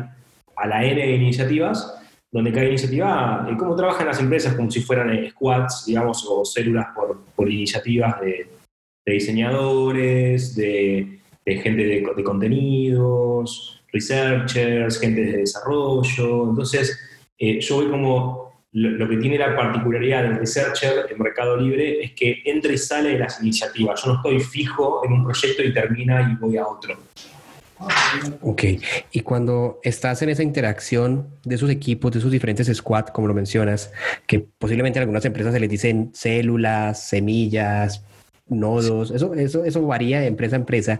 [0.57, 1.99] a la N de iniciativas,
[2.31, 7.19] donde cada iniciativa, cómo trabajan las empresas como si fueran squads, digamos, o células por,
[7.35, 8.47] por iniciativas de,
[9.03, 16.95] de diseñadores, de, de gente de, de contenidos, researchers, gente de desarrollo, entonces
[17.39, 22.11] eh, yo voy como lo, que tiene la particularidad del researcher en Mercado Libre es
[22.11, 24.03] que entra y sale de las iniciativas.
[24.03, 26.97] Yo no estoy fijo en un proyecto y termina y voy a otro.
[28.41, 28.63] Ok,
[29.11, 33.33] y cuando estás en esa interacción de esos equipos, de esos diferentes squads, como lo
[33.33, 33.93] mencionas,
[34.27, 38.03] que posiblemente en algunas empresas se les dicen células, semillas,
[38.47, 40.99] nodos, eso, eso, eso varía de empresa a empresa.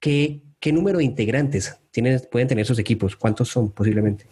[0.00, 3.14] ¿Qué, qué número de integrantes tienen, pueden tener esos equipos?
[3.14, 4.24] ¿Cuántos son posiblemente?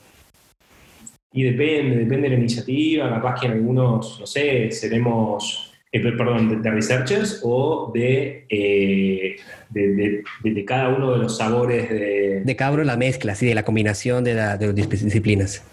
[1.32, 6.60] Y depende, depende de la iniciativa, capaz que en algunos, no sé, seremos, eh, perdón,
[6.60, 9.36] de, researchers o eh,
[9.68, 12.42] de, de, cada uno de los sabores de...
[12.44, 15.64] De cada uno de la mezcla, sí, de la combinación de, la, de las disciplinas.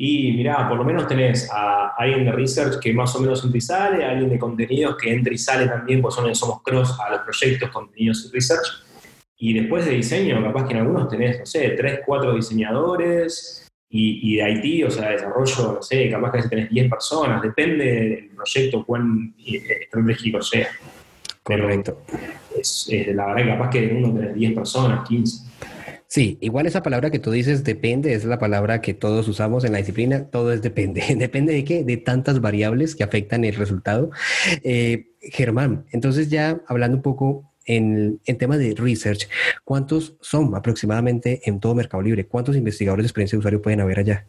[0.00, 3.58] Y mira, por lo menos tenés a alguien de research que más o menos entra
[3.58, 7.20] y sale, alguien de contenidos que entra y sale también, pues somos cross a los
[7.22, 8.84] proyectos, contenidos y research.
[9.38, 14.36] Y después de diseño, capaz que en algunos tenés, no sé, tres, cuatro diseñadores, y,
[14.36, 18.84] de Haití, o sea, desarrollo, no sé, capaz que tenés 10 personas, depende del proyecto,
[18.84, 20.68] cuán eh, estratégico sea.
[21.42, 22.02] Correcto.
[22.58, 25.48] Es, es, la verdad capaz que en uno tenés 10 personas, 15.
[26.10, 29.72] Sí, igual esa palabra que tú dices depende, es la palabra que todos usamos en
[29.72, 31.02] la disciplina, todo es depende.
[31.16, 31.84] ¿Depende de qué?
[31.84, 34.10] De tantas variables que afectan el resultado.
[34.64, 39.28] Eh, Germán, entonces ya hablando un poco en, en tema de research,
[39.62, 42.26] ¿cuántos son aproximadamente en todo Mercado Libre?
[42.26, 44.26] ¿Cuántos investigadores de experiencia de usuario pueden haber allá?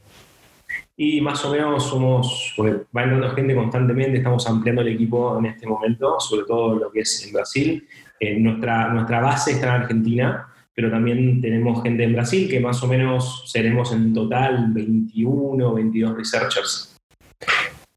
[0.96, 5.46] Y más o menos somos, pues, va entrando gente constantemente, estamos ampliando el equipo en
[5.46, 7.88] este momento, sobre todo lo que es en Brasil.
[8.20, 12.84] Eh, nuestra, nuestra base está en Argentina, pero también tenemos gente en Brasil, que más
[12.84, 16.89] o menos seremos en total 21 o 22 researchers.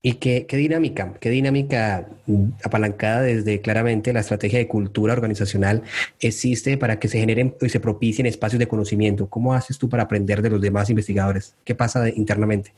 [0.05, 1.15] ¿Y qué, dinámica?
[1.21, 5.83] ¿Qué dinámica mm, apalancada desde claramente la estrategia de cultura organizacional
[6.19, 9.29] existe para que se generen y se propicien espacios de conocimiento?
[9.29, 11.55] ¿Cómo haces tú para aprender de los demás investigadores?
[11.65, 12.73] ¿Qué pasa internamente?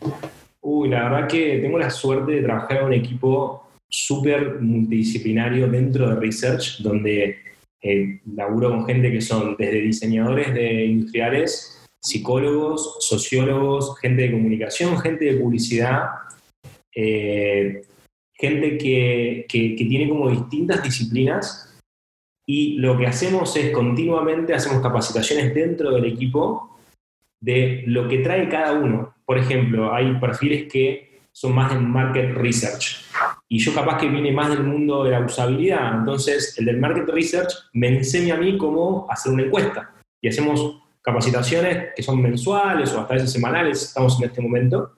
[0.60, 6.10] Uy, la verdad que tengo la suerte de trabajar en un equipo súper multidisciplinario dentro
[6.10, 7.38] de Research, donde
[7.80, 14.98] eh, laburo con gente que son desde diseñadores de industriales, psicólogos, sociólogos, gente de comunicación,
[14.98, 16.02] gente de publicidad,
[16.94, 17.82] eh,
[18.34, 21.74] gente que, tiene como distintas disciplinas
[22.46, 26.78] y lo que hacemos es continuamente hacemos capacitaciones dentro del equipo
[27.40, 29.14] de lo que trae cada uno.
[29.24, 33.04] Por ejemplo, hay perfiles que son más en market research
[33.48, 37.08] y yo capaz que viene más del mundo de la usabilidad, entonces el del market
[37.08, 42.92] research me enseña a mí cómo hacer una encuesta y hacemos capacitaciones que son mensuales
[42.92, 44.92] o hasta veces semanales, estamos en este momento,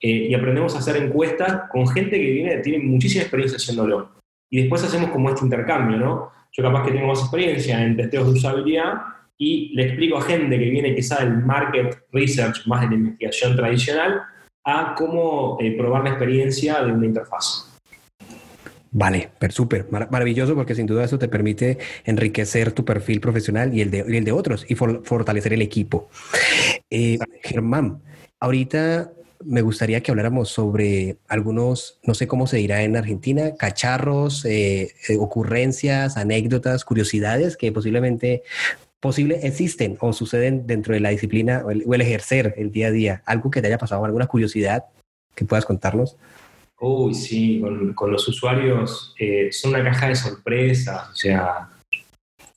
[0.00, 4.10] eh, y aprendemos a hacer encuestas con gente que viene, tiene muchísima experiencia haciéndolo.
[4.50, 6.30] Y después hacemos como este intercambio, ¿no?
[6.52, 8.94] Yo capaz que tengo más experiencia en testeos de usabilidad
[9.38, 13.56] y le explico a gente que viene quizá del market research, más de la investigación
[13.56, 14.22] tradicional,
[14.64, 17.66] a cómo eh, probar la experiencia de una interfaz.
[18.92, 23.90] Vale, súper, maravilloso porque sin duda eso te permite enriquecer tu perfil profesional y el
[23.90, 26.10] de, el de otros y fortalecer el equipo.
[26.90, 28.02] Eh, Germán,
[28.40, 29.12] ahorita
[29.44, 34.94] me gustaría que habláramos sobre algunos, no sé cómo se dirá en Argentina, cacharros, eh,
[35.08, 38.42] eh, ocurrencias, anécdotas, curiosidades que posiblemente
[39.00, 43.22] posible existen o suceden dentro de la disciplina o el, ejercer el día a día.
[43.24, 44.84] Algo que te haya pasado, alguna curiosidad
[45.34, 46.16] que puedas contarnos.
[46.78, 47.62] Uy, sí,
[47.94, 51.69] con, los usuarios eh, son una caja de sorpresas, o sea,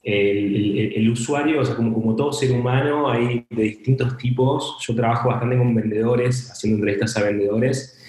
[0.04, 4.76] el, usuario, o sea, como, como todo ser humano, hay de distintos tipos.
[4.86, 8.00] Yo trabajo bastante con vendedores, haciendo entrevistas a vendedores,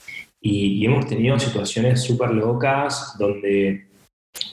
[0.41, 3.87] y, hemos tenido situaciones súper locas donde,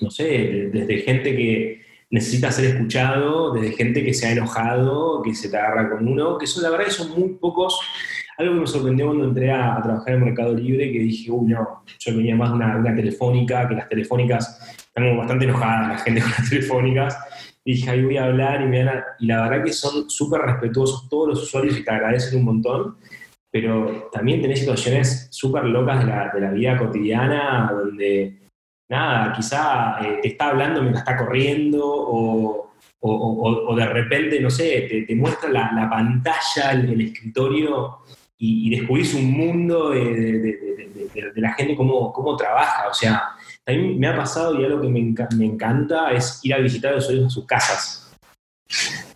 [0.01, 5.35] no sé, desde gente que necesita ser escuchado, desde gente que se ha enojado, que
[5.35, 7.79] se te agarra con uno, que son la verdad son muy pocos.
[8.39, 11.51] Algo que me sorprendió cuando entré a, trabajar en el Mercado Libre, que dije, uy,
[11.51, 15.99] no, yo venía más de una, una telefónica, que las telefónicas están bastante enojadas la
[15.99, 17.19] gente con las telefónicas,
[17.65, 18.85] y dije, ahí voy a hablar y, me
[19.21, 22.97] y la verdad que son súper respetuosos todos los usuarios y te agradecen un montón,
[23.51, 28.41] pero también tenés situaciones súper locas de la, de la, vida cotidiana donde,
[28.89, 32.59] nada, quizá eh, te está hablando mientras está corriendo o,
[33.77, 37.99] de repente, no sé, te, muestra la, pantalla, el, escritorio
[38.39, 42.89] y, descubrís un mundo de, la gente, cómo, cómo trabaja.
[42.89, 46.59] O sea, también me ha pasado y algo que me, me encanta es ir a
[46.59, 48.03] visitar a los usuarios a sus casas.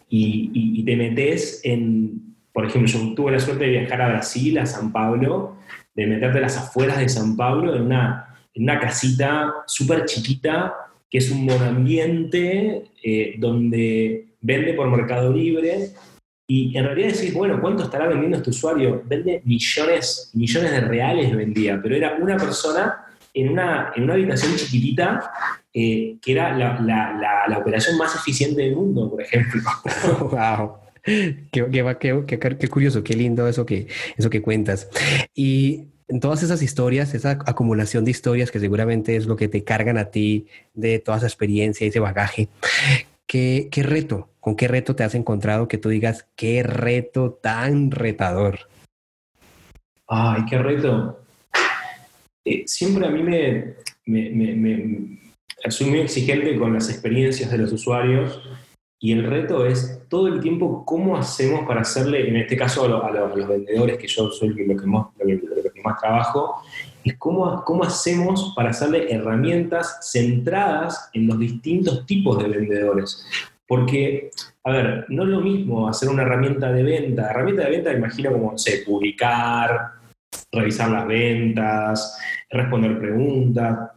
[0.09, 4.66] Y, te metes en, por ejemplo, yo tuve la suerte de viajar a Brasil, a
[4.66, 5.56] San Pablo,
[5.94, 10.74] de meterte a las afueras de San Pablo en una, en una casita súper chiquita,
[11.11, 15.90] que es un monoambiente eh, donde vende por Mercado Libre.
[16.48, 19.02] Y en realidad decís, bueno, ¿cuánto estará vendiendo este usuario?
[19.04, 23.06] Vende millones, millones de reales vendía, pero era una persona
[23.37, 25.31] en una, en una habitación chiquitita
[25.72, 29.61] eh, que era la, la, la, operación más eficiente del mundo, por ejemplo.
[30.20, 30.77] ¡Wow!
[31.05, 34.88] Qué, qué, curioso, qué lindo eso que, eso que cuentas.
[35.35, 39.64] Y en todas esas historias, esa acumulación de historias que seguramente es lo que te
[39.64, 42.49] cargan a ti de toda esa experiencia y ese bagaje,
[43.27, 47.90] ¿qué, qué reto, con qué reto te has encontrado que tú digas, qué reto tan
[47.90, 48.61] retador?
[50.09, 51.26] Ay, qué reto.
[52.46, 53.74] Eh, siempre a mí me,
[54.06, 55.18] me,
[55.68, 58.40] soy muy exigente con las experiencias de los usuarios
[59.00, 63.11] y el reto es todo el tiempo cómo hacemos para hacerle, en este caso a,
[63.11, 66.62] los vendedores, que yo soy lo que más, que más trabajo,
[67.04, 73.26] es cómo, cómo hacemos para hacerle herramientas centradas en los distintos tipos de vendedores.
[73.66, 74.30] Porque,
[74.62, 77.30] a ver, no es lo mismo hacer una herramienta de venta.
[77.30, 79.96] Herramienta de venta, imagino como, no sé, publicar,
[80.52, 82.18] revisar las ventas,
[82.50, 83.90] responder preguntas.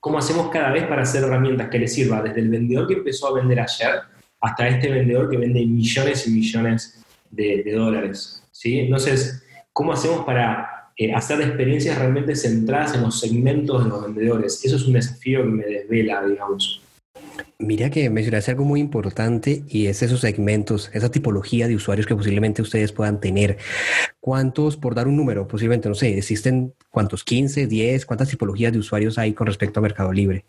[0.00, 3.28] ¿Cómo hacemos cada vez para hacer herramientas que le sirva desde el vendedor que empezó
[3.28, 4.00] a vender ayer
[4.40, 8.42] hasta este vendedor que vende millones y millones de, dólares?
[8.50, 8.80] ¿sí?
[8.80, 14.64] Entonces, ¿cómo hacemos para eh, hacer experiencias realmente centradas en los segmentos de los vendedores?
[14.64, 16.82] Eso es un desafío que me desvela, digamos.
[17.60, 22.14] Mira que mencionaste algo muy importante y es esos segmentos, esa tipología de usuarios que
[22.14, 23.58] posiblemente ustedes puedan tener.
[24.20, 28.78] ¿Cuántos, por dar un número, posiblemente, no sé, existen cuántos, 15, 10, cuántas tipologías de
[28.78, 30.44] usuarios hay con respecto a Mercado Libre?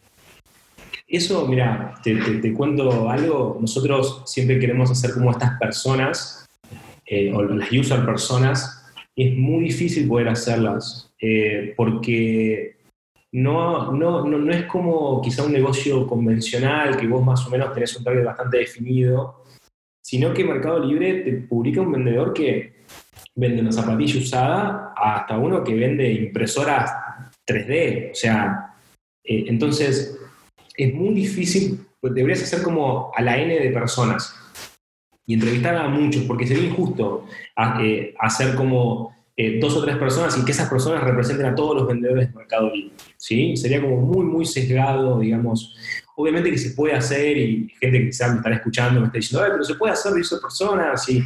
[1.08, 3.58] Eso, mira, te, cuento algo.
[3.60, 6.48] Nosotros siempre queremos hacer como estas personas,
[7.08, 12.78] eh, o las user personas, es muy difícil poder hacerlas, eh, porque
[13.32, 17.96] no, no, no, es como quizá un negocio convencional, que vos más o menos tenés
[17.96, 19.44] un target bastante definido,
[20.02, 22.80] sino que Mercado Libre te publica un vendedor que
[23.36, 26.92] vende una zapatilla usada hasta uno que vende impresoras
[27.48, 28.12] 3D.
[28.12, 28.76] O sea,
[29.24, 30.20] eh, entonces
[30.76, 34.36] es muy difícil, pues deberías hacer como a la N de personas
[35.26, 37.28] y entrevistar a muchos, porque sería injusto
[37.82, 41.74] eh, hacer como eh, dos o tres personas y que esas personas representen a todos
[41.74, 42.92] los vendedores de Mercado Libre.
[43.16, 43.56] ¿sí?
[43.56, 45.78] Sería como muy, muy sesgado, digamos.
[46.18, 49.48] Obviamente que se puede hacer y gente que quizás me estará escuchando me está diciendo,
[49.50, 51.24] pero se puede hacer de esas personas y,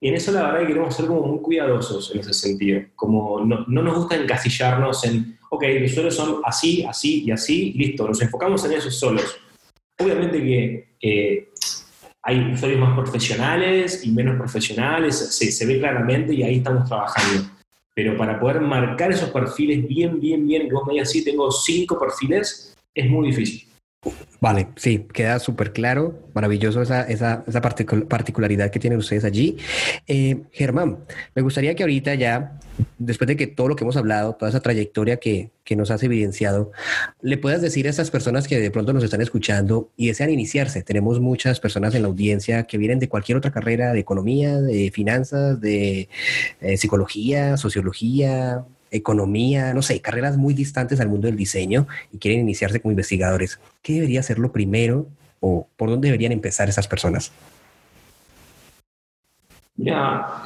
[0.00, 2.82] y en eso la verdad que queremos ser como muy cuidadosos en ese sentido.
[2.94, 7.72] Como no, no nos gusta encasillarnos en, ok, los usuarios son así, así y así,
[7.72, 9.36] listo, nos enfocamos en esos solos.
[9.98, 11.48] Obviamente que eh,
[12.28, 17.48] hay usuarios más profesionales y menos profesionales, se, ve claramente y ahí estamos trabajando.
[17.94, 21.52] Pero para poder marcar esos perfiles bien, bien, bien, que vos me digas, sí, tengo
[21.52, 23.65] cinco perfiles, es muy difícil.
[24.40, 29.56] Vale, sí, queda súper claro, maravilloso esa, esa, esa particularidad que tienen ustedes allí.
[30.06, 30.98] Eh, Germán,
[31.34, 32.58] me gustaría que ahorita ya,
[32.98, 36.02] después de que todo lo que hemos hablado, toda esa trayectoria que, que nos has
[36.02, 36.70] evidenciado,
[37.22, 40.82] le puedas decir a esas personas que de pronto nos están escuchando y desean iniciarse.
[40.82, 44.90] Tenemos muchas personas en la audiencia que vienen de cualquier otra carrera de economía, de
[44.90, 46.10] finanzas, de
[46.60, 52.40] eh, psicología, sociología, economía, no sé, carreras muy distantes al mundo del diseño y quieren
[52.40, 55.06] iniciarse como investigadores, ¿qué debería ser lo primero
[55.40, 57.32] o por dónde deberían empezar esas personas?
[59.76, 60.44] Mira,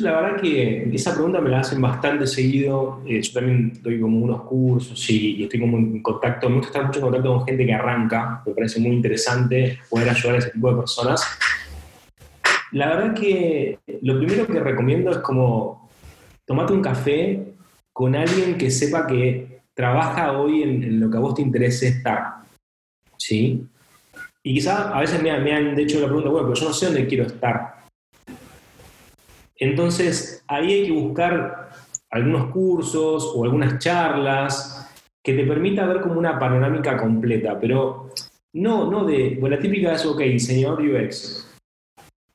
[0.00, 3.02] la verdad que esa pregunta me la hacen bastante seguido.
[3.06, 6.86] Eh, yo también doy como unos cursos y, estoy como en contacto, me gusta estar
[6.86, 10.50] mucho en contacto con gente que arranca, me parece muy interesante poder ayudar a ese
[10.50, 11.22] tipo de personas.
[12.72, 15.88] La verdad que lo primero que recomiendo es como
[16.44, 17.49] tomate un café
[18.00, 22.36] con alguien que sepa que trabaja hoy en, lo que a vos te interese estar.
[23.18, 23.62] ¿Sí?
[24.42, 27.06] Y quizá a veces me, han hecho la pregunta, bueno, pero yo no sé dónde
[27.06, 27.84] quiero estar.
[29.54, 31.72] Entonces, ahí hay que buscar
[32.08, 34.90] algunos cursos o algunas charlas
[35.22, 38.14] que te permita ver como una panorámica completa, pero
[38.54, 41.46] no, no de, bueno, la típica es, ok, diseñador UX.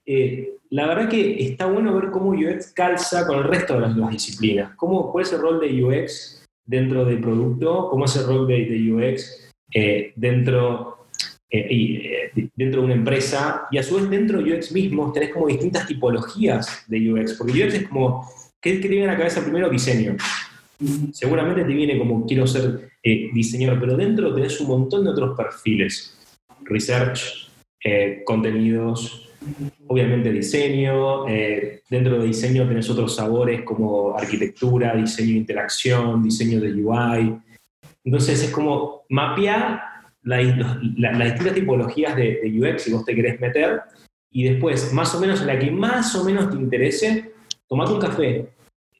[0.06, 4.12] Eh, la verdad que está bueno ver cómo UX calza con el resto de las,
[4.12, 4.76] disciplinas.
[4.76, 8.66] Cómo, ¿Cuál es el rol de UX dentro del producto, cómo es el rol de,
[8.66, 11.08] de UX eh, dentro,
[11.50, 15.32] eh, eh, dentro de una empresa y a su vez dentro de UX mismo tenés
[15.32, 19.42] como distintas tipologías de UX, porque UX es como, ¿qué te viene a la cabeza
[19.42, 19.70] primero?
[19.70, 20.16] Diseño.
[21.14, 26.18] Seguramente te viene como quiero ser diseñador, pero dentro tenés un montón de otros perfiles.
[26.64, 27.50] Research,
[28.26, 29.25] contenidos,
[29.88, 31.26] obviamente diseño,
[31.90, 37.38] dentro de diseño tenés otros sabores como arquitectura, diseño de interacción, diseño de UI.
[38.04, 39.82] Entonces es como mapear
[40.24, 40.44] las
[41.24, 43.82] distintas tipologías de, UX si vos te querés meter
[44.32, 47.32] y después, más o menos en la que más o menos te interese,
[47.70, 48.50] tomate un café,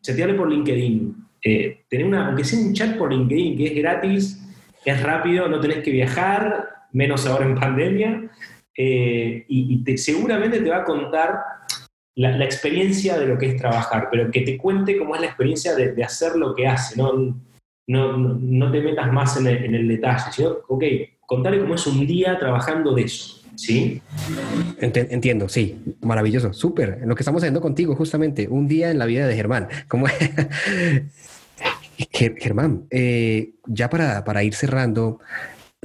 [0.02, 4.42] chatearle por LinkedIn, eh, una, aunque sea un chat por LinkedIn que es gratis,
[4.86, 8.32] es rápido, no tenés que viajar, menos ahora en pandemia,
[8.78, 11.40] eh, y, seguramente te va a contar
[12.16, 15.76] la, experiencia de lo que es trabajar, pero que te cuente cómo es la experiencia
[15.76, 17.38] de, hacer lo que hace, ¿no?
[17.88, 20.84] No, no, te metas más en el, detalle, sino, ok,
[21.22, 23.42] contale cómo es un día trabajando de eso.
[23.56, 24.02] ¿Sí?
[24.80, 27.00] Entiendo, sí, maravilloso, súper.
[27.06, 29.70] Lo que estamos haciendo contigo, justamente, un día en la vida de Germán.
[29.88, 30.08] ¿Cómo
[32.12, 35.20] Germán, eh, ya para, para, ir cerrando,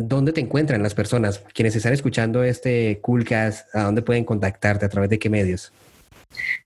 [0.09, 1.45] ¿dónde te encuentran las personas?
[1.55, 4.87] Quienes están escuchando este Coolcast, ¿a dónde pueden contactarte?
[4.87, 5.73] ¿A través de qué medios?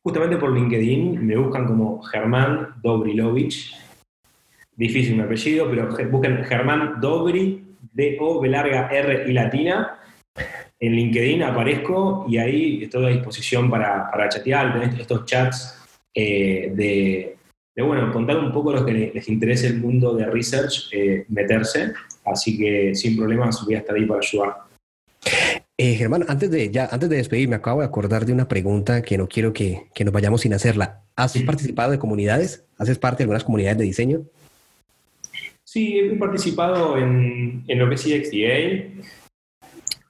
[0.03, 3.74] Justamente por LinkedIn me buscan como Germán Dobrilovich.
[4.76, 9.99] Difícil mi apellido, pero busquen Germán Dobri, D-O, larga R y latina.
[10.80, 15.80] En LinkedIn aparezco y ahí estoy a disposición para, para chatear, tener estos chats
[16.12, 17.37] eh, de,
[17.82, 21.93] bueno, contar un poco a los que les interese el mundo de research, eh, meterse.
[22.25, 24.55] Así que sin problemas voy a estar ahí para ayudar.
[25.77, 29.18] Eh, Germán, antes de, ya, antes de despedirme, acabo de acordar de una pregunta que
[29.18, 31.03] no quiero que, que nos vayamos sin hacerla.
[31.16, 32.64] ¿Has participado de comunidades?
[32.79, 34.22] ¿Haces parte de algunas comunidades de diseño?
[35.64, 39.05] Sí, he participado en, en lo que es XDA.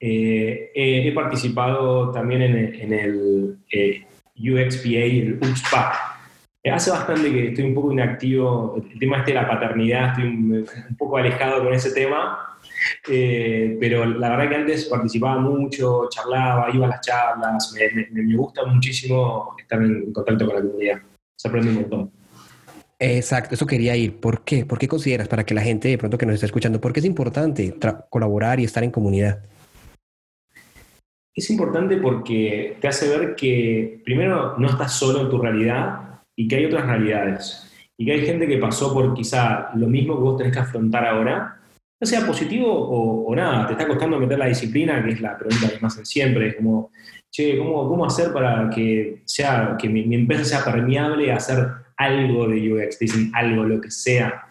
[0.01, 4.05] Eh, he participado también en, en el eh,
[4.37, 6.14] UXPA, el UXPA.
[6.73, 8.77] Hace bastante que estoy un poco inactivo.
[8.91, 12.55] El tema este de la paternidad, estoy un poco alejado con ese tema
[13.09, 17.75] eh, pero la verdad que antes participaba mucho, charlaba, iba a las charlas,
[18.13, 21.03] me, gusta muchísimo estar en contacto con la comunidad,
[21.37, 22.11] se aprende un montón.
[22.99, 24.19] Exacto, eso quería ir.
[24.19, 24.65] ¿Por qué?
[24.65, 27.01] ¿Por qué consideras para que la gente de pronto que nos está escuchando, por qué
[27.01, 27.75] es importante
[28.09, 29.43] colaborar y estar en comunidad?
[31.35, 36.49] Es importante porque te hace ver que primero no estás solo en tu realidad y
[36.49, 37.71] que hay otras realidades.
[37.97, 41.07] Y que hay gente que pasó por quizá lo mismo que vos tenés que afrontar
[41.07, 41.61] ahora
[42.05, 45.81] sea positivo o, nada, te está costando meter la disciplina, que es la pregunta que
[45.81, 46.91] más hacen siempre, es como,
[47.31, 51.67] che, ¿cómo, ¿cómo, hacer para que, sea, que mi, empresa sea permeable a hacer
[51.97, 54.47] algo de UX, dicen algo, lo que sea?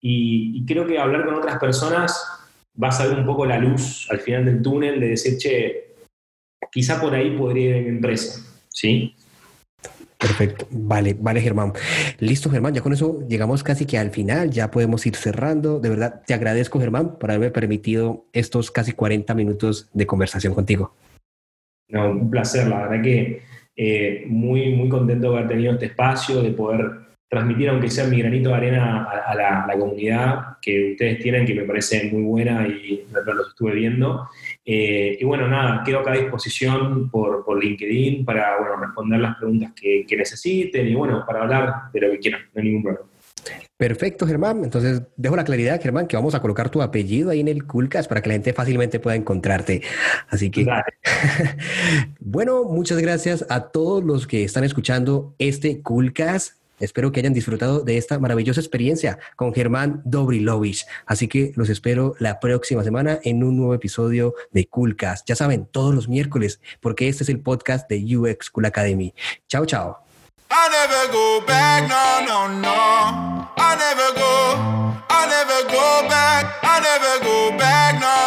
[0.00, 2.26] Y, creo que hablar con otras personas
[2.82, 5.94] va a salir un poco la luz al final del túnel de decir, che,
[6.70, 9.14] quizá por ahí podría ir mi empresa, ¿sí?
[10.20, 10.66] Perfecto.
[10.70, 11.72] Vale, vale, Germán.
[12.18, 12.74] Listo, Germán.
[12.74, 14.50] Ya con eso llegamos casi que al final.
[14.50, 15.80] Ya podemos ir cerrando.
[15.80, 20.94] De verdad, te agradezco, Germán, por haberme permitido estos casi 40 minutos de conversación contigo.
[21.88, 22.68] No, un placer.
[22.68, 23.42] La verdad que
[23.76, 28.18] eh, muy, muy contento de haber tenido este espacio, de poder transmitir, aunque sea mi
[28.18, 33.06] granito de arena, a, la, comunidad que ustedes tienen, que me parece muy buena y
[33.12, 34.28] los estuve viendo.
[34.64, 39.36] Eh, y bueno, nada, quedo acá a disposición por, por LinkedIn para bueno, responder las
[39.36, 42.82] preguntas que, que, necesiten y bueno, para hablar de lo que quieran, no hay ningún
[42.82, 43.06] problema.
[43.76, 44.64] Perfecto, Germán.
[44.64, 48.08] Entonces, dejo la claridad, Germán, que vamos a colocar tu apellido ahí en el Coolcast
[48.08, 49.82] para que la gente fácilmente pueda encontrarte.
[50.28, 50.66] Así que,
[52.20, 56.59] bueno, muchas gracias a todos los que están escuchando este Coolcast.
[56.80, 60.86] Espero que hayan disfrutado de esta maravillosa experiencia con Germán Dobrilovich.
[61.06, 65.28] Así que los espero la próxima semana en un nuevo episodio de Coolcast.
[65.28, 69.14] Ya saben, todos los miércoles, porque este es el podcast de UX Cool Academy.
[69.46, 69.98] Chao, chao.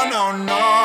[0.09, 0.82] no, no.